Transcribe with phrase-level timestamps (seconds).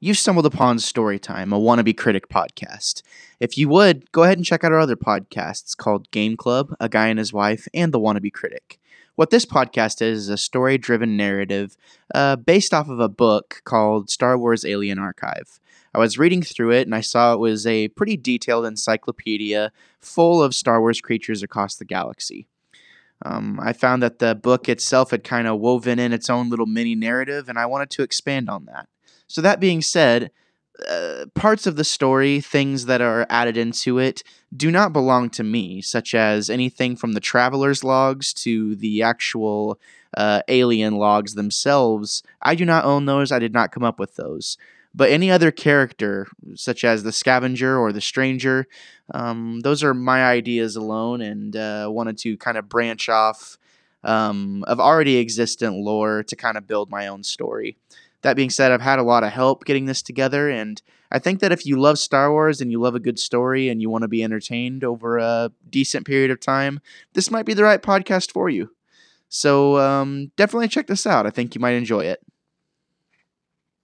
[0.00, 3.02] you've stumbled upon Storytime, a wannabe critic podcast.
[3.38, 6.88] If you would, go ahead and check out our other podcasts called Game Club, A
[6.88, 8.78] Guy and His Wife, and The Wannabe Critic.
[9.16, 11.76] What this podcast is is a story driven narrative
[12.14, 15.60] uh, based off of a book called Star Wars Alien Archive.
[15.94, 20.42] I was reading through it and I saw it was a pretty detailed encyclopedia full
[20.42, 22.46] of Star Wars creatures across the galaxy.
[23.22, 26.64] Um, I found that the book itself had kind of woven in its own little
[26.64, 28.88] mini narrative, and I wanted to expand on that.
[29.30, 30.32] So, that being said,
[30.88, 34.24] uh, parts of the story, things that are added into it,
[34.56, 39.78] do not belong to me, such as anything from the traveler's logs to the actual
[40.16, 42.24] uh, alien logs themselves.
[42.42, 44.58] I do not own those, I did not come up with those.
[44.92, 48.66] But any other character, such as the scavenger or the stranger,
[49.14, 53.58] um, those are my ideas alone, and uh, wanted to kind of branch off
[54.04, 57.76] um, of already existent lore to kind of build my own story.
[58.22, 61.40] That being said, I've had a lot of help getting this together, and I think
[61.40, 64.02] that if you love Star Wars and you love a good story and you want
[64.02, 66.80] to be entertained over a decent period of time,
[67.14, 68.70] this might be the right podcast for you.
[69.28, 71.26] So um, definitely check this out.
[71.26, 72.20] I think you might enjoy it.